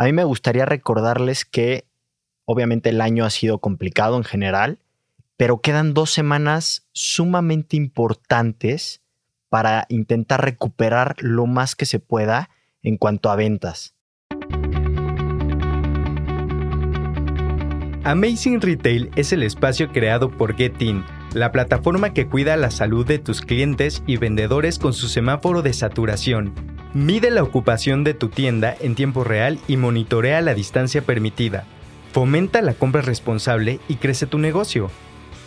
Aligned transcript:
A 0.00 0.04
mí 0.04 0.14
me 0.14 0.24
gustaría 0.24 0.64
recordarles 0.64 1.44
que 1.44 1.84
obviamente 2.46 2.88
el 2.88 3.02
año 3.02 3.26
ha 3.26 3.28
sido 3.28 3.58
complicado 3.58 4.16
en 4.16 4.24
general, 4.24 4.78
pero 5.36 5.60
quedan 5.60 5.92
dos 5.92 6.10
semanas 6.10 6.88
sumamente 6.92 7.76
importantes 7.76 9.02
para 9.50 9.84
intentar 9.90 10.42
recuperar 10.42 11.16
lo 11.18 11.44
más 11.44 11.76
que 11.76 11.84
se 11.84 11.98
pueda 11.98 12.48
en 12.82 12.96
cuanto 12.96 13.30
a 13.30 13.36
ventas. 13.36 13.94
Amazing 18.04 18.62
Retail 18.62 19.10
es 19.16 19.34
el 19.34 19.42
espacio 19.42 19.92
creado 19.92 20.30
por 20.30 20.56
Getin, 20.56 21.04
la 21.34 21.52
plataforma 21.52 22.14
que 22.14 22.26
cuida 22.26 22.56
la 22.56 22.70
salud 22.70 23.06
de 23.06 23.18
tus 23.18 23.42
clientes 23.42 24.02
y 24.06 24.16
vendedores 24.16 24.78
con 24.78 24.94
su 24.94 25.08
semáforo 25.08 25.60
de 25.60 25.74
saturación. 25.74 26.69
Mide 26.92 27.30
la 27.30 27.44
ocupación 27.44 28.02
de 28.02 28.14
tu 28.14 28.30
tienda 28.30 28.76
en 28.80 28.96
tiempo 28.96 29.22
real 29.22 29.60
y 29.68 29.76
monitorea 29.76 30.40
la 30.40 30.54
distancia 30.54 31.02
permitida. 31.02 31.64
Fomenta 32.12 32.62
la 32.62 32.74
compra 32.74 33.00
responsable 33.00 33.78
y 33.86 33.94
crece 33.94 34.26
tu 34.26 34.38
negocio. 34.38 34.90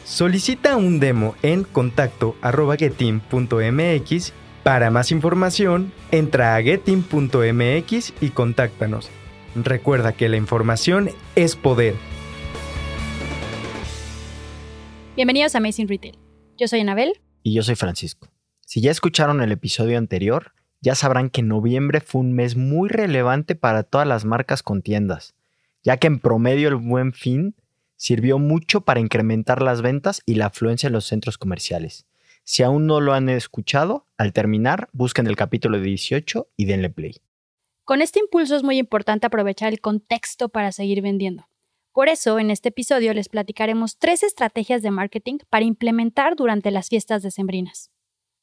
Solicita 0.06 0.78
un 0.78 1.02
demo 1.02 1.36
en 1.42 1.66
contacto.getim.mx. 1.66 4.34
Para 4.64 4.90
más 4.90 5.12
información, 5.12 5.92
entra 6.12 6.56
a 6.56 6.62
getim.mx 6.62 8.14
y 8.22 8.30
contáctanos. 8.30 9.10
Recuerda 9.54 10.14
que 10.14 10.30
la 10.30 10.38
información 10.38 11.10
es 11.36 11.58
poder. 11.58 11.96
Bienvenidos 15.18 15.56
a 15.56 15.58
Amazing 15.58 15.90
Retail. 15.90 16.18
Yo 16.58 16.70
soy 16.70 16.80
Anabel. 16.80 17.20
Y 17.44 17.54
yo 17.54 17.64
soy 17.64 17.76
Francisco. 17.76 18.30
Si 18.62 18.80
ya 18.80 18.92
escucharon 18.92 19.42
el 19.42 19.52
episodio 19.52 19.98
anterior, 19.98 20.54
ya 20.84 20.96
sabrán 20.96 21.30
que 21.30 21.42
noviembre 21.42 22.02
fue 22.02 22.20
un 22.20 22.34
mes 22.34 22.58
muy 22.58 22.90
relevante 22.90 23.56
para 23.56 23.84
todas 23.84 24.06
las 24.06 24.26
marcas 24.26 24.62
con 24.64 24.82
tiendas, 24.82 25.34
ya 25.82 25.96
que 25.96 26.08
en 26.08 26.20
promedio 26.20 26.68
el 26.68 26.76
buen 26.76 27.14
fin 27.14 27.56
sirvió 27.96 28.38
mucho 28.38 28.82
para 28.82 29.00
incrementar 29.00 29.62
las 29.62 29.82
ventas 29.82 30.22
y 30.26 30.36
la 30.36 30.48
afluencia 30.48 30.88
en 30.88 30.94
los 30.94 31.06
centros 31.06 31.38
comerciales. 31.38 32.06
Si 32.44 32.64
aún 32.64 32.86
no 32.86 33.00
lo 33.00 33.14
han 33.14 33.30
escuchado, 33.30 34.08
al 34.18 34.34
terminar, 34.34 34.90
busquen 34.92 35.26
el 35.28 35.38
capítulo 35.38 35.80
18 35.80 36.50
y 36.58 36.66
denle 36.66 36.90
play. 36.90 37.16
Con 37.86 38.02
este 38.02 38.20
impulso 38.20 38.58
es 38.58 38.64
muy 38.64 38.78
importante 38.78 39.26
aprovechar 39.26 39.72
el 39.72 39.80
contexto 39.80 40.50
para 40.50 40.74
seguir 40.74 41.02
vendiendo. 41.02 41.48
Por 41.94 42.10
eso, 42.10 42.40
en 42.40 42.52
este 42.52 42.70
episodio 42.70 43.14
les 43.14 43.30
platicaremos 43.30 43.98
tres 43.98 44.22
estrategias 44.22 44.82
de 44.82 44.92
marketing 44.92 45.38
para 45.50 45.64
implementar 45.64 46.36
durante 46.36 46.72
las 46.72 46.90
fiestas 46.90 47.24
decembrinas. 47.24 47.93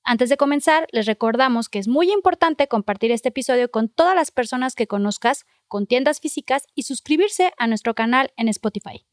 Antes 0.03 0.31
de 0.31 0.39
comenzar, 0.39 0.89
les 0.93 1.07
recordamos 1.07 1.69
que 1.69 1.79
es 1.79 1.87
muy 1.87 2.11
importante 2.11 2.69
compartir 2.69 3.13
este 3.13 3.29
episodio 3.29 3.71
con 3.71 3.89
todas 3.89 4.15
las 4.15 4.31
personas 4.31 4.75
que 4.75 4.87
conozcas 4.87 5.45
con 5.69 5.87
tiendas 5.87 6.21
físicas 6.21 6.65
y 6.75 6.85
suscribirse 6.85 7.53
a 7.59 7.67
nuestro 7.67 7.95
canal 7.95 8.33
en 8.37 8.49
Spotify. 8.49 9.05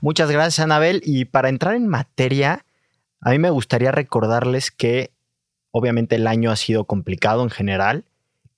Muchas 0.00 0.30
gracias, 0.30 0.60
Anabel. 0.60 1.02
Y 1.04 1.26
para 1.26 1.50
entrar 1.50 1.74
en 1.74 1.86
materia, 1.86 2.64
a 3.20 3.30
mí 3.30 3.38
me 3.38 3.50
gustaría 3.50 3.92
recordarles 3.92 4.70
que 4.70 5.10
obviamente 5.72 6.16
el 6.16 6.26
año 6.26 6.50
ha 6.50 6.56
sido 6.56 6.84
complicado 6.84 7.42
en 7.42 7.50
general, 7.50 8.04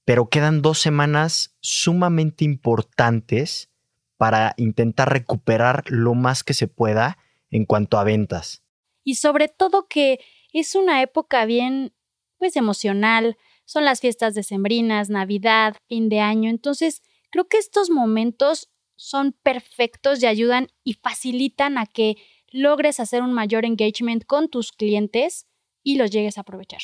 pero 0.05 0.29
quedan 0.29 0.63
dos 0.63 0.79
semanas 0.79 1.57
sumamente 1.61 2.45
importantes 2.45 3.71
para 4.17 4.55
intentar 4.57 5.13
recuperar 5.13 5.85
lo 5.89 6.15
más 6.15 6.45
que 6.45 6.55
se 6.55 6.69
pueda 6.69 7.19
en 7.51 7.67
cuanto 7.67 7.99
a 7.99 8.05
ventas. 8.05 8.63
Y 9.05 9.17
sobre 9.17 9.49
todo 9.49 9.89
que 9.89 10.21
es 10.53 10.75
una 10.75 11.03
época 11.03 11.45
bien, 11.45 11.95
pues 12.39 12.57
emocional, 12.57 13.37
son 13.65 13.85
las 13.85 14.01
fiestas 14.01 14.35
decembrinas, 14.35 15.11
Navidad, 15.11 15.77
fin 15.89 16.09
de 16.09 16.21
año, 16.21 16.51
entonces 16.51 17.03
creo 17.31 17.49
que 17.49 17.59
estos 17.59 17.91
momentos 17.91 18.71
son 18.97 19.33
perfectos 19.33 20.23
y 20.23 20.27
ayudan 20.27 20.69
y 20.85 20.95
facilitan 20.95 21.79
a 21.79 21.87
que 21.87 22.17
logres 22.53 23.01
hacer 23.01 23.23
un 23.23 23.33
mayor 23.33 23.65
engagement 23.65 24.25
con 24.25 24.49
tus 24.49 24.73
clientes 24.73 25.47
y 25.83 25.97
los 25.97 26.11
llegues 26.11 26.39
a 26.39 26.43
aprovechar. 26.43 26.81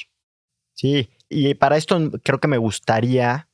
Sí, 0.75 1.09
y 1.29 1.55
para 1.55 1.77
esto 1.77 2.11
creo 2.23 2.41
que 2.41 2.49
me 2.49 2.59
gustaría 2.59 3.49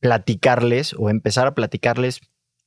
platicarles 0.00 0.94
o 0.94 1.10
empezar 1.10 1.46
a 1.46 1.54
platicarles 1.54 2.20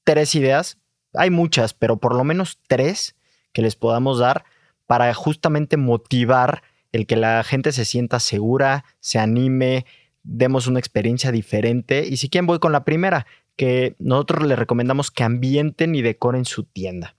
tres 0.03 0.35
ideas. 0.35 0.77
Hay 1.13 1.29
muchas, 1.29 1.73
pero 1.73 1.97
por 1.97 2.15
lo 2.15 2.23
menos 2.23 2.59
tres 2.67 3.15
que 3.51 3.61
les 3.61 3.75
podamos 3.75 4.19
dar 4.19 4.45
para 4.85 5.13
justamente 5.13 5.77
motivar 5.77 6.63
el 6.91 7.07
que 7.07 7.15
la 7.15 7.43
gente 7.43 7.71
se 7.71 7.85
sienta 7.85 8.19
segura, 8.19 8.85
se 8.99 9.19
anime, 9.19 9.85
demos 10.21 10.67
una 10.67 10.79
experiencia 10.79 11.31
diferente. 11.31 12.05
Y 12.07 12.17
si 12.17 12.29
quieren 12.29 12.45
voy 12.45 12.59
con 12.59 12.71
la 12.71 12.85
primera, 12.85 13.25
que 13.55 13.95
nosotros 13.99 14.47
les 14.47 14.57
recomendamos 14.57 15.11
que 15.11 15.23
ambienten 15.23 15.95
y 15.95 16.01
decoren 16.01 16.45
su 16.45 16.63
tienda. 16.63 17.15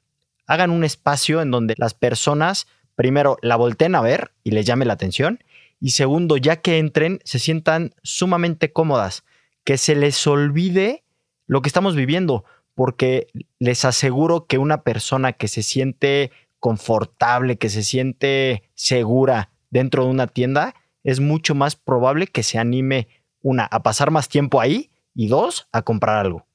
Hagan 0.47 0.71
un 0.71 0.85
espacio 0.85 1.41
en 1.41 1.51
donde 1.51 1.75
las 1.77 1.95
personas 1.95 2.67
primero 2.95 3.37
la 3.43 3.57
volteen 3.57 3.95
a 3.95 4.01
ver 4.01 4.33
y 4.45 4.51
les 4.51 4.67
llame 4.67 4.85
la 4.85 4.93
atención. 4.93 5.43
Y 5.85 5.91
segundo, 5.91 6.39
ya 6.39 6.63
que 6.63 6.79
entren, 6.79 7.21
se 7.25 7.39
sientan 7.39 7.95
sumamente 8.03 8.73
cómodas, 8.73 9.23
que 9.65 9.77
se 9.77 9.95
les 9.95 10.27
olvide 10.27 11.05
lo 11.47 11.61
que 11.61 11.69
estamos 11.69 11.95
viviendo, 11.95 12.47
porque 12.73 13.27
les 13.59 13.85
aseguro 13.85 14.47
que 14.47 14.57
una 14.57 14.83
persona 14.83 15.35
que 15.35 15.47
se 15.47 15.63
siente 15.63 16.33
confortable, 16.59 17.59
que 17.59 17.69
se 17.69 17.83
siente 17.83 18.63
segura 18.73 19.51
dentro 19.69 20.05
de 20.05 20.11
una 20.11 20.27
tienda, 20.27 20.75
es 21.03 21.21
mucho 21.21 21.55
más 21.55 21.77
probable 21.77 22.29
que 22.29 22.43
se 22.43 22.57
anime, 22.57 23.09
una, 23.43 23.65
a 23.67 23.83
pasar 23.83 24.11
más 24.11 24.31
tiempo 24.31 24.63
ahí 24.63 24.91
y 25.15 25.29
dos, 25.29 25.69
a 25.71 25.83
comprar 25.83 26.17
algo. 26.17 26.47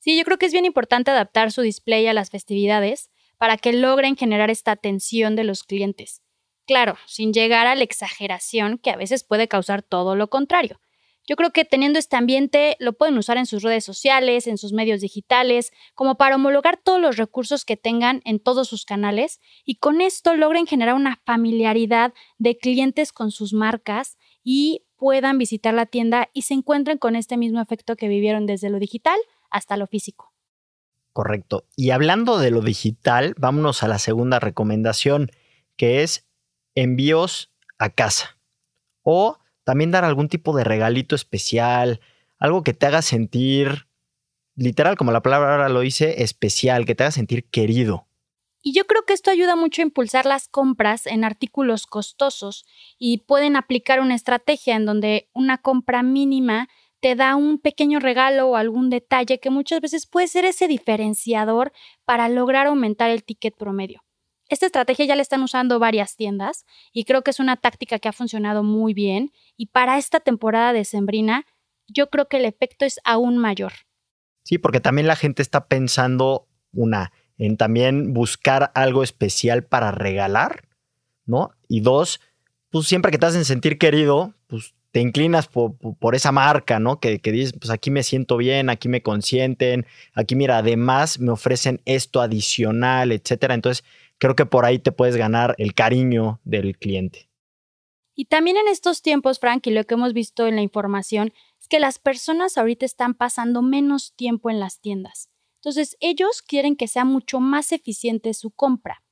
Sí, 0.00 0.18
yo 0.18 0.24
creo 0.24 0.38
que 0.38 0.46
es 0.46 0.52
bien 0.52 0.64
importante 0.64 1.12
adaptar 1.12 1.52
su 1.52 1.62
display 1.62 2.08
a 2.08 2.12
las 2.12 2.30
festividades 2.30 3.12
para 3.38 3.58
que 3.58 3.72
logren 3.72 4.16
generar 4.16 4.50
esta 4.50 4.72
atención 4.72 5.36
de 5.36 5.44
los 5.44 5.62
clientes. 5.62 6.23
Claro, 6.66 6.96
sin 7.06 7.32
llegar 7.32 7.66
a 7.66 7.74
la 7.74 7.84
exageración 7.84 8.78
que 8.78 8.90
a 8.90 8.96
veces 8.96 9.24
puede 9.24 9.48
causar 9.48 9.82
todo 9.82 10.16
lo 10.16 10.28
contrario. 10.28 10.80
Yo 11.26 11.36
creo 11.36 11.52
que 11.52 11.64
teniendo 11.64 11.98
este 11.98 12.16
ambiente 12.16 12.76
lo 12.80 12.92
pueden 12.92 13.16
usar 13.16 13.38
en 13.38 13.46
sus 13.46 13.62
redes 13.62 13.84
sociales, 13.84 14.46
en 14.46 14.58
sus 14.58 14.72
medios 14.72 15.00
digitales, 15.00 15.72
como 15.94 16.16
para 16.16 16.36
homologar 16.36 16.78
todos 16.82 17.00
los 17.00 17.16
recursos 17.16 17.64
que 17.64 17.78
tengan 17.78 18.20
en 18.26 18.40
todos 18.40 18.68
sus 18.68 18.84
canales 18.84 19.40
y 19.64 19.76
con 19.76 20.02
esto 20.02 20.34
logren 20.34 20.66
generar 20.66 20.94
una 20.94 21.20
familiaridad 21.24 22.12
de 22.36 22.58
clientes 22.58 23.12
con 23.12 23.30
sus 23.30 23.54
marcas 23.54 24.18
y 24.42 24.84
puedan 24.96 25.38
visitar 25.38 25.72
la 25.72 25.86
tienda 25.86 26.28
y 26.34 26.42
se 26.42 26.54
encuentren 26.54 26.98
con 26.98 27.16
este 27.16 27.38
mismo 27.38 27.60
efecto 27.60 27.96
que 27.96 28.08
vivieron 28.08 28.44
desde 28.44 28.68
lo 28.68 28.78
digital 28.78 29.18
hasta 29.50 29.78
lo 29.78 29.86
físico. 29.86 30.34
Correcto. 31.14 31.64
Y 31.74 31.90
hablando 31.90 32.38
de 32.38 32.50
lo 32.50 32.60
digital, 32.60 33.34
vámonos 33.38 33.82
a 33.82 33.88
la 33.88 33.98
segunda 33.98 34.40
recomendación, 34.40 35.30
que 35.76 36.02
es 36.02 36.23
envíos 36.74 37.52
a 37.78 37.90
casa. 37.90 38.38
O 39.02 39.38
también 39.64 39.90
dar 39.90 40.04
algún 40.04 40.28
tipo 40.28 40.56
de 40.56 40.64
regalito 40.64 41.14
especial, 41.14 42.00
algo 42.38 42.62
que 42.62 42.74
te 42.74 42.86
haga 42.86 43.02
sentir, 43.02 43.86
literal, 44.56 44.96
como 44.96 45.12
la 45.12 45.22
palabra 45.22 45.68
lo 45.68 45.80
dice, 45.80 46.22
especial, 46.22 46.84
que 46.84 46.94
te 46.94 47.04
haga 47.04 47.10
sentir 47.12 47.48
querido. 47.50 48.06
Y 48.62 48.72
yo 48.72 48.86
creo 48.86 49.04
que 49.04 49.12
esto 49.12 49.30
ayuda 49.30 49.56
mucho 49.56 49.82
a 49.82 49.84
impulsar 49.84 50.24
las 50.24 50.48
compras 50.48 51.06
en 51.06 51.22
artículos 51.22 51.86
costosos 51.86 52.64
y 52.98 53.18
pueden 53.18 53.56
aplicar 53.56 54.00
una 54.00 54.14
estrategia 54.14 54.74
en 54.74 54.86
donde 54.86 55.28
una 55.34 55.58
compra 55.58 56.02
mínima 56.02 56.68
te 57.00 57.14
da 57.14 57.36
un 57.36 57.58
pequeño 57.58 58.00
regalo 58.00 58.48
o 58.48 58.56
algún 58.56 58.88
detalle 58.88 59.38
que 59.38 59.50
muchas 59.50 59.82
veces 59.82 60.06
puede 60.06 60.28
ser 60.28 60.46
ese 60.46 60.66
diferenciador 60.66 61.72
para 62.06 62.30
lograr 62.30 62.66
aumentar 62.66 63.10
el 63.10 63.22
ticket 63.22 63.54
promedio. 63.54 64.02
Esta 64.48 64.66
estrategia 64.66 65.06
ya 65.06 65.16
la 65.16 65.22
están 65.22 65.42
usando 65.42 65.78
varias 65.78 66.16
tiendas 66.16 66.66
y 66.92 67.04
creo 67.04 67.22
que 67.22 67.30
es 67.30 67.40
una 67.40 67.56
táctica 67.56 67.98
que 67.98 68.08
ha 68.08 68.12
funcionado 68.12 68.62
muy 68.62 68.92
bien 68.92 69.32
y 69.56 69.66
para 69.66 69.98
esta 69.98 70.20
temporada 70.20 70.72
de 70.72 70.84
Sembrina 70.84 71.46
yo 71.88 72.10
creo 72.10 72.28
que 72.28 72.36
el 72.38 72.44
efecto 72.44 72.84
es 72.84 73.00
aún 73.04 73.38
mayor. 73.38 73.72
Sí, 74.42 74.58
porque 74.58 74.80
también 74.80 75.06
la 75.06 75.16
gente 75.16 75.42
está 75.42 75.66
pensando 75.66 76.48
una 76.72 77.12
en 77.38 77.56
también 77.56 78.12
buscar 78.12 78.70
algo 78.74 79.02
especial 79.02 79.64
para 79.64 79.90
regalar, 79.90 80.68
¿no? 81.24 81.50
Y 81.68 81.80
dos, 81.80 82.20
pues 82.70 82.86
siempre 82.86 83.10
que 83.10 83.18
te 83.18 83.26
hacen 83.26 83.44
sentir 83.44 83.78
querido, 83.78 84.34
pues 84.46 84.74
te 84.92 85.00
inclinas 85.00 85.48
por, 85.48 85.74
esa 86.14 86.30
marca, 86.30 86.78
¿no? 86.78 87.00
Que, 87.00 87.18
que, 87.18 87.32
dices, 87.32 87.52
pues 87.58 87.70
aquí 87.70 87.90
me 87.90 88.04
siento 88.04 88.36
bien, 88.36 88.70
aquí 88.70 88.88
me 88.88 89.02
consienten, 89.02 89.86
aquí 90.12 90.36
mira, 90.36 90.58
además 90.58 91.18
me 91.18 91.32
ofrecen 91.32 91.80
esto 91.84 92.20
adicional, 92.20 93.10
etcétera. 93.10 93.54
Entonces, 93.54 93.84
creo 94.18 94.34
que 94.34 94.46
por 94.46 94.64
ahí 94.64 94.78
te 94.78 94.92
puedes 94.92 95.16
ganar 95.16 95.54
el 95.58 95.74
cariño 95.74 96.40
del 96.44 96.76
cliente. 96.78 97.30
Y 98.14 98.26
también 98.26 98.56
en 98.56 98.68
estos 98.68 99.02
tiempos, 99.02 99.40
Frank, 99.40 99.66
y 99.66 99.70
lo 99.70 99.84
que 99.84 99.94
hemos 99.94 100.12
visto 100.12 100.46
en 100.46 100.56
la 100.56 100.62
información, 100.62 101.32
es 101.60 101.66
que 101.66 101.80
las 101.80 101.98
personas 101.98 102.56
ahorita 102.56 102.86
están 102.86 103.14
pasando 103.14 103.60
menos 103.60 104.14
tiempo 104.14 104.50
en 104.50 104.60
las 104.60 104.80
tiendas. 104.80 105.30
Entonces, 105.56 105.96
ellos 106.00 106.42
quieren 106.42 106.76
que 106.76 106.88
sea 106.88 107.04
mucho 107.04 107.40
más 107.40 107.72
eficiente 107.72 108.34
su 108.34 108.50
compra. 108.50 109.02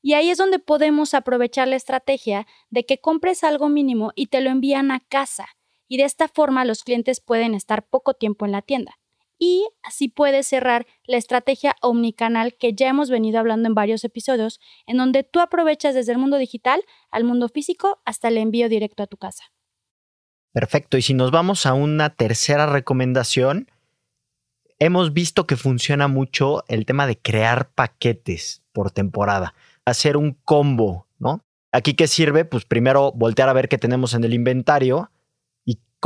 Y 0.00 0.14
ahí 0.14 0.30
es 0.30 0.38
donde 0.38 0.60
podemos 0.60 1.14
aprovechar 1.14 1.66
la 1.68 1.76
estrategia 1.76 2.46
de 2.70 2.86
que 2.86 3.00
compres 3.00 3.42
algo 3.42 3.68
mínimo 3.68 4.12
y 4.14 4.28
te 4.28 4.40
lo 4.40 4.50
envían 4.50 4.92
a 4.92 5.00
casa. 5.00 5.48
Y 5.88 5.96
de 5.96 6.04
esta 6.04 6.28
forma 6.28 6.64
los 6.64 6.84
clientes 6.84 7.20
pueden 7.20 7.54
estar 7.54 7.88
poco 7.88 8.14
tiempo 8.14 8.46
en 8.46 8.52
la 8.52 8.62
tienda. 8.62 9.00
Y 9.38 9.68
así 9.82 10.08
puedes 10.08 10.46
cerrar 10.46 10.86
la 11.04 11.18
estrategia 11.18 11.76
omnicanal 11.82 12.56
que 12.56 12.74
ya 12.74 12.88
hemos 12.88 13.10
venido 13.10 13.38
hablando 13.38 13.68
en 13.68 13.74
varios 13.74 14.04
episodios, 14.04 14.60
en 14.86 14.96
donde 14.96 15.24
tú 15.24 15.40
aprovechas 15.40 15.94
desde 15.94 16.12
el 16.12 16.18
mundo 16.18 16.38
digital 16.38 16.82
al 17.10 17.24
mundo 17.24 17.48
físico 17.48 18.00
hasta 18.04 18.28
el 18.28 18.38
envío 18.38 18.68
directo 18.68 19.02
a 19.02 19.06
tu 19.06 19.16
casa. 19.16 19.44
Perfecto. 20.52 20.96
Y 20.96 21.02
si 21.02 21.12
nos 21.12 21.30
vamos 21.30 21.66
a 21.66 21.74
una 21.74 22.10
tercera 22.10 22.66
recomendación, 22.66 23.70
hemos 24.78 25.12
visto 25.12 25.46
que 25.46 25.56
funciona 25.56 26.08
mucho 26.08 26.64
el 26.68 26.86
tema 26.86 27.06
de 27.06 27.18
crear 27.18 27.70
paquetes 27.74 28.62
por 28.72 28.90
temporada, 28.90 29.54
hacer 29.84 30.16
un 30.16 30.32
combo, 30.44 31.08
¿no? 31.18 31.44
Aquí 31.72 31.92
qué 31.92 32.06
sirve? 32.06 32.46
Pues 32.46 32.64
primero 32.64 33.12
voltear 33.12 33.50
a 33.50 33.52
ver 33.52 33.68
qué 33.68 33.76
tenemos 33.76 34.14
en 34.14 34.24
el 34.24 34.32
inventario 34.32 35.10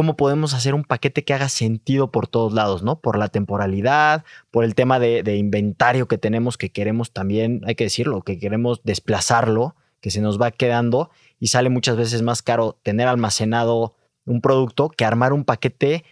cómo 0.00 0.17
podemos 0.17 0.55
hacer 0.55 0.75
un 0.75 0.85
paquete 0.85 1.25
que 1.25 1.35
haga 1.35 1.50
sentido 1.50 2.11
por 2.11 2.26
todos 2.26 2.55
lados, 2.55 2.82
¿no? 2.82 3.02
Por 3.02 3.19
la 3.19 3.29
temporalidad, 3.29 4.25
por 4.50 4.64
el 4.64 4.75
tema 4.75 4.99
de, 4.99 5.23
de 5.23 5.37
inventario 5.37 6.08
que 6.08 6.17
tenemos 6.17 6.56
que 6.56 6.73
queremos 6.73 7.12
también, 7.12 7.61
hay 7.67 7.75
que 7.75 7.85
decirlo, 7.85 8.23
que 8.23 8.38
queremos 8.38 8.82
desplazarlo, 8.82 9.76
que 10.00 10.11
se 10.11 10.23
nos 10.23 10.41
va 10.41 10.52
quedando 10.52 11.11
y 11.38 11.49
sale 11.49 11.69
muchas 11.69 11.99
veces 11.99 12.23
más 12.23 12.41
caro 12.41 12.81
tener 12.82 13.08
almacenado 13.08 13.94
un 14.25 14.41
producto 14.41 14.88
que 14.88 15.05
armar 15.05 15.35
un 15.35 15.44
paquete 15.44 16.03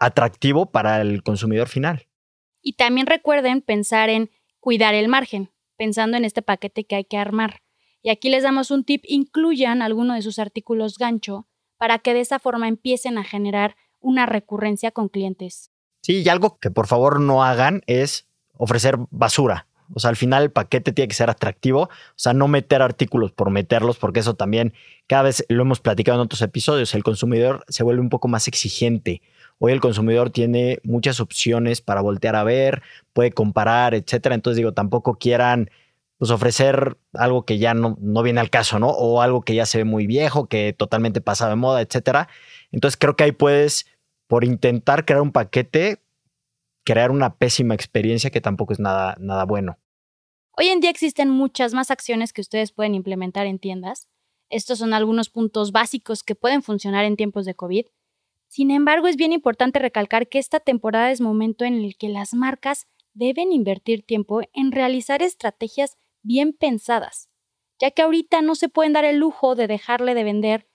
atractivo 0.00 0.72
para 0.72 1.00
el 1.00 1.22
consumidor 1.22 1.68
final. 1.68 2.08
Y 2.60 2.72
también 2.72 3.06
recuerden 3.06 3.60
pensar 3.62 4.10
en 4.10 4.32
cuidar 4.58 4.94
el 4.94 5.06
margen, 5.06 5.52
pensando 5.76 6.16
en 6.16 6.24
este 6.24 6.42
paquete 6.42 6.86
que 6.86 6.96
hay 6.96 7.04
que 7.04 7.18
armar. 7.18 7.62
Y 8.02 8.10
aquí 8.10 8.30
les 8.30 8.42
damos 8.42 8.72
un 8.72 8.82
tip, 8.82 9.04
incluyan 9.06 9.80
alguno 9.80 10.14
de 10.14 10.22
sus 10.22 10.40
artículos 10.40 10.98
gancho 10.98 11.46
para 11.78 11.98
que 11.98 12.14
de 12.14 12.20
esa 12.20 12.38
forma 12.38 12.68
empiecen 12.68 13.18
a 13.18 13.24
generar 13.24 13.76
una 14.00 14.26
recurrencia 14.26 14.90
con 14.90 15.08
clientes. 15.08 15.70
Sí, 16.02 16.22
y 16.22 16.28
algo 16.28 16.58
que 16.58 16.70
por 16.70 16.86
favor 16.86 17.20
no 17.20 17.42
hagan 17.42 17.82
es 17.86 18.26
ofrecer 18.56 18.98
basura. 19.10 19.66
O 19.94 20.00
sea, 20.00 20.10
al 20.10 20.16
final 20.16 20.42
el 20.42 20.50
paquete 20.50 20.92
tiene 20.92 21.08
que 21.08 21.14
ser 21.14 21.30
atractivo. 21.30 21.82
O 21.82 21.90
sea, 22.16 22.34
no 22.34 22.46
meter 22.48 22.82
artículos 22.82 23.32
por 23.32 23.50
meterlos, 23.50 23.96
porque 23.96 24.20
eso 24.20 24.34
también, 24.34 24.74
cada 25.06 25.24
vez 25.24 25.44
lo 25.48 25.62
hemos 25.62 25.80
platicado 25.80 26.18
en 26.18 26.24
otros 26.24 26.42
episodios, 26.42 26.94
el 26.94 27.02
consumidor 27.02 27.64
se 27.68 27.82
vuelve 27.84 28.02
un 28.02 28.10
poco 28.10 28.28
más 28.28 28.48
exigente. 28.48 29.22
Hoy 29.58 29.72
el 29.72 29.80
consumidor 29.80 30.30
tiene 30.30 30.78
muchas 30.84 31.20
opciones 31.20 31.80
para 31.80 32.00
voltear 32.00 32.36
a 32.36 32.44
ver, 32.44 32.82
puede 33.12 33.32
comparar, 33.32 33.94
etcétera. 33.94 34.34
Entonces 34.34 34.58
digo, 34.58 34.72
tampoco 34.72 35.14
quieran 35.14 35.70
pues, 36.18 36.30
ofrecer 36.30 36.98
algo 37.14 37.44
que 37.44 37.58
ya 37.58 37.74
no, 37.74 37.96
no 38.00 38.22
viene 38.22 38.40
al 38.40 38.50
caso, 38.50 38.78
¿no? 38.78 38.88
O 38.88 39.22
algo 39.22 39.42
que 39.42 39.54
ya 39.54 39.66
se 39.66 39.78
ve 39.78 39.84
muy 39.84 40.06
viejo, 40.06 40.48
que 40.48 40.72
totalmente 40.72 41.20
pasado 41.20 41.50
de 41.50 41.56
moda, 41.56 41.80
etcétera. 41.80 42.28
Entonces 42.72 42.98
creo 42.98 43.16
que 43.16 43.24
ahí 43.24 43.32
puedes, 43.32 43.86
por 44.26 44.44
intentar 44.44 45.04
crear 45.04 45.22
un 45.22 45.32
paquete, 45.32 46.02
crear 46.84 47.10
una 47.10 47.36
pésima 47.36 47.74
experiencia 47.74 48.30
que 48.30 48.40
tampoco 48.40 48.72
es 48.72 48.80
nada, 48.80 49.16
nada 49.20 49.44
bueno. 49.44 49.78
Hoy 50.56 50.68
en 50.68 50.80
día 50.80 50.90
existen 50.90 51.30
muchas 51.30 51.72
más 51.72 51.90
acciones 51.92 52.32
que 52.32 52.40
ustedes 52.40 52.72
pueden 52.72 52.94
implementar 52.94 53.46
en 53.46 53.60
tiendas. 53.60 54.08
Estos 54.50 54.78
son 54.78 54.92
algunos 54.92 55.28
puntos 55.28 55.70
básicos 55.70 56.24
que 56.24 56.34
pueden 56.34 56.62
funcionar 56.62 57.04
en 57.04 57.16
tiempos 57.16 57.44
de 57.44 57.54
COVID. 57.54 57.86
Sin 58.48 58.70
embargo, 58.70 59.06
es 59.06 59.16
bien 59.16 59.32
importante 59.32 59.78
recalcar 59.78 60.28
que 60.28 60.38
esta 60.38 60.58
temporada 60.58 61.12
es 61.12 61.20
momento 61.20 61.64
en 61.64 61.74
el 61.74 61.96
que 61.96 62.08
las 62.08 62.34
marcas 62.34 62.88
deben 63.12 63.52
invertir 63.52 64.04
tiempo 64.04 64.40
en 64.52 64.72
realizar 64.72 65.22
estrategias 65.22 65.96
bien 66.22 66.52
pensadas, 66.52 67.28
ya 67.80 67.90
que 67.90 68.02
ahorita 68.02 68.42
no 68.42 68.54
se 68.54 68.68
pueden 68.68 68.92
dar 68.92 69.04
el 69.04 69.18
lujo 69.18 69.54
de 69.54 69.66
dejarle 69.66 70.14
de 70.14 70.24
vender 70.24 70.68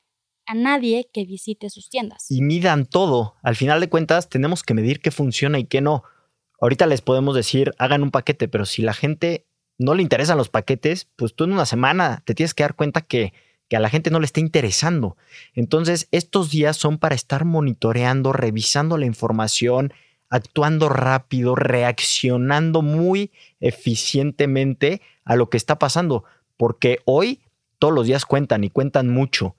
a 0.45 0.54
nadie 0.56 1.10
que 1.13 1.25
visite 1.25 1.69
sus 1.69 1.90
tiendas. 1.90 2.30
Y 2.30 2.42
midan 2.42 2.86
todo. 2.86 3.36
Al 3.44 3.56
final 3.56 3.80
de 3.80 3.90
cuentas, 3.90 4.30
tenemos 4.30 4.63
que 4.63 4.74
medir 4.74 5.00
qué 5.00 5.12
funciona 5.12 5.60
y 5.60 5.66
qué 5.66 5.81
no. 5.81 6.04
Ahorita 6.60 6.86
les 6.86 7.01
podemos 7.01 7.36
decir, 7.36 7.74
hagan 7.78 8.04
un 8.04 8.12
paquete, 8.12 8.48
pero 8.48 8.66
si 8.66 8.81
la 8.81 8.94
gente 8.94 9.48
no 9.78 9.94
le 9.95 10.01
interesan 10.01 10.38
los 10.38 10.50
paquetes, 10.50 11.07
pues 11.16 11.36
tú 11.36 11.44
en 11.44 11.54
una 11.54 11.66
semana 11.66 12.22
te 12.25 12.36
tienes 12.36 12.54
que 12.54 12.63
dar 12.63 12.75
cuenta 12.75 13.01
que, 13.01 13.34
que 13.69 13.75
a 13.75 13.80
la 13.80 13.90
gente 13.90 14.12
no 14.12 14.19
le 14.19 14.25
está 14.25 14.40
interesando. 14.40 15.18
Entonces, 15.54 16.07
estos 16.12 16.51
días 16.51 16.78
son 16.78 17.00
para 17.00 17.16
estar 17.16 17.45
monitoreando, 17.45 18.34
revisando 18.34 18.98
la 18.98 19.06
información, 19.06 19.94
actuando 20.33 20.89
rápido, 20.89 21.53
reaccionando 21.53 22.81
muy 22.81 23.31
eficientemente 23.59 25.00
a 25.24 25.35
lo 25.35 25.51
que 25.51 25.57
está 25.57 25.77
pasando, 25.77 26.24
porque 26.57 26.97
hoy 27.06 27.44
todos 27.77 27.94
los 27.94 28.07
días 28.07 28.25
cuentan 28.25 28.63
y 28.63 28.71
cuentan 28.71 29.09
mucho. 29.09 29.56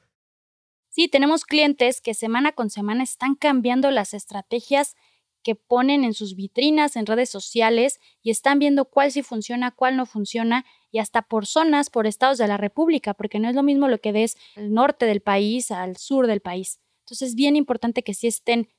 Sí, 0.89 1.07
tenemos 1.07 1.45
clientes 1.45 2.01
que 2.01 2.13
semana 2.13 2.53
con 2.53 2.71
semana 2.71 3.05
están 3.05 3.37
cambiando 3.37 3.93
las 3.93 4.15
estrategias 4.15 4.97
que 5.45 5.55
ponen 5.55 6.03
en 6.03 6.13
sus 6.13 6.35
vitrinas, 6.35 6.97
en 6.97 7.07
redes 7.07 7.31
sociales 7.31 8.01
y 8.21 8.33
están 8.33 8.59
viendo 8.59 8.87
cuál 8.87 9.13
sí 9.13 9.23
funciona, 9.23 9.71
cuál 9.71 9.97
no 9.97 10.07
funciona 10.07 10.65
y 10.91 10.99
hasta 10.99 11.23
por 11.23 11.47
zonas, 11.47 11.89
por 11.89 12.09
estados 12.09 12.39
de 12.39 12.49
la 12.49 12.57
República, 12.57 13.15
porque 13.15 13.39
no 13.39 13.49
es 13.49 13.55
lo 13.55 13.63
mismo 13.63 13.87
lo 13.87 14.01
que 14.01 14.11
ves 14.11 14.37
al 14.57 14.73
norte 14.73 15.07
del 15.07 15.21
país 15.21 15.71
al 15.71 15.97
sur 15.99 16.27
del 16.27 16.41
país. 16.41 16.81
Entonces 17.03 17.29
es 17.29 17.35
bien 17.37 17.55
importante 17.55 18.03
que 18.03 18.15
sí 18.15 18.27
estén 18.27 18.71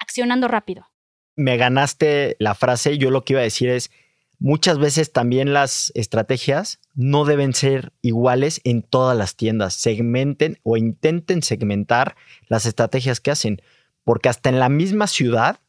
accionando 0.00 0.48
rápido. 0.48 0.93
Me 1.36 1.56
ganaste 1.56 2.36
la 2.38 2.54
frase, 2.54 2.98
yo 2.98 3.10
lo 3.10 3.24
que 3.24 3.32
iba 3.34 3.40
a 3.40 3.44
decir 3.44 3.68
es, 3.68 3.90
muchas 4.38 4.78
veces 4.78 5.12
también 5.12 5.52
las 5.52 5.90
estrategias 5.94 6.80
no 6.94 7.24
deben 7.24 7.54
ser 7.54 7.92
iguales 8.02 8.60
en 8.64 8.82
todas 8.82 9.16
las 9.16 9.36
tiendas. 9.36 9.74
Segmenten 9.74 10.58
o 10.62 10.76
intenten 10.76 11.42
segmentar 11.42 12.16
las 12.48 12.66
estrategias 12.66 13.20
que 13.20 13.30
hacen, 13.30 13.62
porque 14.04 14.28
hasta 14.28 14.48
en 14.48 14.60
la 14.60 14.68
misma 14.68 15.06
ciudad, 15.06 15.60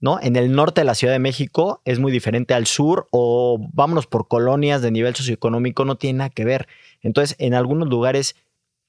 ¿no? 0.00 0.20
En 0.20 0.36
el 0.36 0.52
norte 0.52 0.80
de 0.80 0.84
la 0.84 0.94
Ciudad 0.94 1.12
de 1.12 1.18
México 1.18 1.82
es 1.84 1.98
muy 1.98 2.12
diferente 2.12 2.54
al 2.54 2.66
sur 2.66 3.06
o 3.10 3.58
vámonos 3.72 4.06
por 4.06 4.28
colonias 4.28 4.82
de 4.82 4.90
nivel 4.90 5.14
socioeconómico, 5.14 5.84
no 5.84 5.96
tiene 5.96 6.18
nada 6.18 6.30
que 6.30 6.44
ver. 6.44 6.68
Entonces, 7.02 7.36
en 7.38 7.54
algunos 7.54 7.88
lugares 7.88 8.36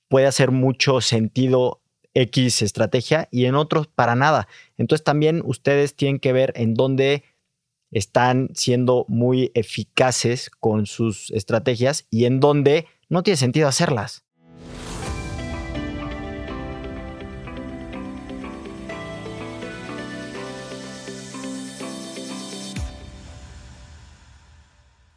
puede 0.10 0.26
hacer 0.26 0.52
mucho 0.52 1.02
sentido 1.02 1.82
X 2.14 2.62
estrategia 2.62 3.28
y 3.32 3.46
en 3.46 3.56
otros 3.56 3.88
para 3.88 4.16
nada. 4.16 4.48
Entonces, 4.78 5.04
también 5.04 5.42
ustedes 5.46 5.96
tienen 5.96 6.20
que 6.20 6.34
ver 6.34 6.54
en 6.56 6.74
dónde 6.74 7.24
están 7.92 8.50
siendo 8.54 9.06
muy 9.08 9.52
eficaces 9.54 10.50
con 10.50 10.86
sus 10.86 11.32
estrategias 11.32 12.06
y 12.10 12.26
en 12.26 12.40
donde 12.40 12.88
no 13.10 13.24
tiene 13.24 13.38
sentido 13.38 13.68
hacerlas. 13.68 14.26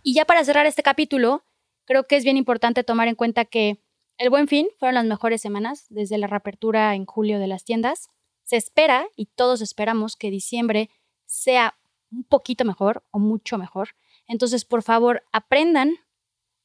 Y 0.02 0.14
ya 0.14 0.24
para 0.24 0.44
cerrar 0.44 0.66
este 0.66 0.82
capítulo, 0.82 1.44
creo 1.84 2.04
que 2.06 2.16
es 2.16 2.24
bien 2.24 2.36
importante 2.36 2.84
tomar 2.84 3.08
en 3.08 3.14
cuenta 3.14 3.44
que 3.44 3.80
el 4.20 4.28
buen 4.28 4.48
fin 4.48 4.68
fueron 4.78 4.96
las 4.96 5.06
mejores 5.06 5.40
semanas 5.40 5.86
desde 5.88 6.18
la 6.18 6.26
reapertura 6.26 6.94
en 6.94 7.06
julio 7.06 7.38
de 7.38 7.46
las 7.46 7.64
tiendas. 7.64 8.10
Se 8.44 8.56
espera, 8.56 9.06
y 9.16 9.26
todos 9.34 9.62
esperamos, 9.62 10.14
que 10.14 10.30
diciembre 10.30 10.90
sea 11.24 11.78
un 12.12 12.24
poquito 12.24 12.66
mejor 12.66 13.02
o 13.12 13.18
mucho 13.18 13.56
mejor. 13.56 13.96
Entonces, 14.28 14.66
por 14.66 14.82
favor, 14.82 15.22
aprendan 15.32 15.94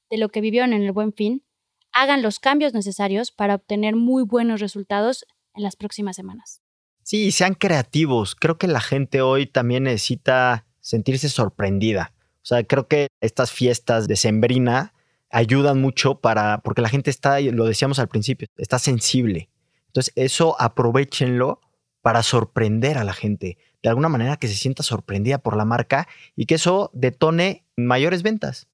de 0.10 0.18
lo 0.18 0.28
que 0.28 0.42
vivieron 0.42 0.74
en 0.74 0.84
el 0.84 0.92
buen 0.92 1.14
fin, 1.14 1.46
hagan 1.94 2.22
los 2.22 2.40
cambios 2.40 2.74
necesarios 2.74 3.32
para 3.32 3.56
obtener 3.56 3.96
muy 3.96 4.24
buenos 4.24 4.60
resultados 4.60 5.26
en 5.54 5.64
las 5.64 5.78
próximas 5.78 6.18
semanas. 6.18 6.62
Sí, 7.04 7.32
sean 7.32 7.54
creativos. 7.54 8.36
Creo 8.36 8.58
que 8.58 8.68
la 8.68 8.82
gente 8.82 9.22
hoy 9.22 9.46
también 9.46 9.84
necesita 9.84 10.66
sentirse 10.82 11.30
sorprendida. 11.30 12.14
O 12.44 12.46
sea, 12.48 12.66
creo 12.66 12.90
que 12.90 13.08
estas 13.22 13.54
fiestas 13.54 14.10
de 14.10 14.18
Sembrina 14.18 14.95
ayudan 15.36 15.82
mucho 15.82 16.16
para, 16.22 16.60
porque 16.60 16.82
la 16.82 16.88
gente 16.88 17.10
está, 17.10 17.42
lo 17.42 17.66
decíamos 17.66 18.00
al 18.00 18.08
principio, 18.08 18.48
está 18.58 18.80
sensible. 18.80 19.50
Entonces, 19.88 20.14
eso 20.16 20.56
aprovechenlo 20.62 21.60
para 22.02 22.24
sorprender 22.24 22.98
a 22.98 23.04
la 23.04 23.12
gente, 23.12 23.58
de 23.84 23.90
alguna 23.90 24.08
manera 24.08 24.38
que 24.38 24.48
se 24.48 24.56
sienta 24.56 24.82
sorprendida 24.82 25.38
por 25.40 25.58
la 25.58 25.66
marca 25.66 26.08
y 26.38 26.46
que 26.46 26.56
eso 26.56 26.90
detone 26.94 27.66
mayores 27.76 28.24
ventas. 28.24 28.70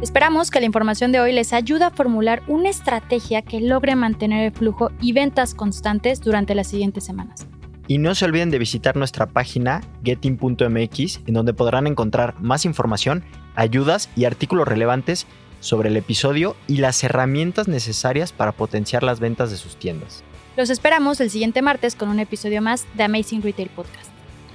Esperamos 0.00 0.50
que 0.50 0.60
la 0.60 0.66
información 0.66 1.12
de 1.12 1.20
hoy 1.20 1.32
les 1.32 1.52
ayude 1.52 1.84
a 1.84 1.90
formular 1.90 2.42
una 2.48 2.70
estrategia 2.70 3.42
que 3.42 3.60
logre 3.60 3.96
mantener 3.96 4.44
el 4.46 4.52
flujo 4.52 4.90
y 4.98 5.12
ventas 5.12 5.54
constantes 5.54 6.22
durante 6.22 6.54
las 6.54 6.68
siguientes 6.68 7.04
semanas. 7.04 7.46
Y 7.88 7.98
no 7.98 8.14
se 8.14 8.24
olviden 8.24 8.50
de 8.50 8.58
visitar 8.58 8.96
nuestra 8.96 9.26
página 9.26 9.82
getting.mx 10.04 11.20
en 11.26 11.34
donde 11.34 11.54
podrán 11.54 11.86
encontrar 11.86 12.34
más 12.40 12.64
información, 12.64 13.24
ayudas 13.54 14.08
y 14.16 14.24
artículos 14.24 14.68
relevantes 14.68 15.26
sobre 15.60 15.88
el 15.88 15.96
episodio 15.96 16.56
y 16.66 16.78
las 16.78 17.02
herramientas 17.04 17.68
necesarias 17.68 18.32
para 18.32 18.52
potenciar 18.52 19.02
las 19.02 19.20
ventas 19.20 19.50
de 19.50 19.56
sus 19.56 19.76
tiendas. 19.76 20.22
Los 20.56 20.70
esperamos 20.70 21.20
el 21.20 21.30
siguiente 21.30 21.62
martes 21.62 21.94
con 21.94 22.08
un 22.08 22.18
episodio 22.18 22.60
más 22.60 22.86
de 22.94 23.04
Amazing 23.04 23.42
Retail 23.42 23.70
Podcast. 23.70 24.10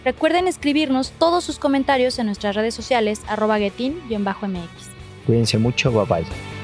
Recuerden 0.05 0.48
escribirnos 0.48 1.12
todos 1.17 1.43
sus 1.43 1.60
comentarios 1.60 2.19
en 2.19 2.27
nuestras 2.27 2.55
redes 2.55 2.75
sociales 2.75 3.22
arroba 3.27 3.57
getin-mx. 3.57 4.67
Cuídense 5.25 5.57
mucho, 5.57 5.91
bye 5.91 6.05
bye. 6.05 6.57